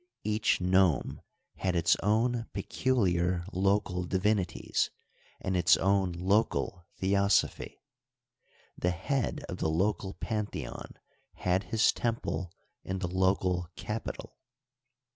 Each 0.23 0.59
nome 0.59 1.21
had 1.57 1.75
its 1.75 1.95
own 2.01 2.47
peculiar 2.53 3.45
local 3.53 4.03
divinities 4.03 4.89
and 5.39 5.55
its 5.55 5.77
own 5.77 6.11
local 6.13 6.87
theosophy. 6.97 7.77
The 8.75 8.89
head 8.89 9.43
of 9.47 9.57
the 9.57 9.69
local 9.69 10.15
pantheon 10.15 10.95
had 11.35 11.65
his 11.65 11.91
temple 11.91 12.51
in 12.83 12.97
the 12.97 13.07
local 13.07 13.67
capital. 13.75 14.39